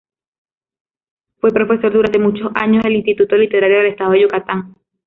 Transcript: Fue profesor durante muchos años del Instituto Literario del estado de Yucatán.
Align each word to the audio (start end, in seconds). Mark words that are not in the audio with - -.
Fue 1.39 1.51
profesor 1.51 1.93
durante 1.93 2.17
muchos 2.17 2.51
años 2.55 2.81
del 2.83 2.95
Instituto 2.95 3.35
Literario 3.35 3.77
del 3.77 3.87
estado 3.89 4.13
de 4.13 4.21
Yucatán. 4.23 4.73